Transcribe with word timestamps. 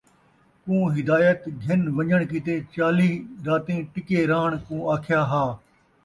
کوں 0.63 0.83
ہدایت 0.95 1.41
گِھن 1.63 1.81
وَن٘ڄݨ 1.95 2.21
کِیتے 2.29 2.55
چالیھ 2.73 3.17
راتیں 3.45 3.81
ٹِکیے 3.91 4.21
رَہݨ 4.29 4.51
کُوں 4.65 4.81
آکھیا 4.93 5.21
ہا، 5.31 5.45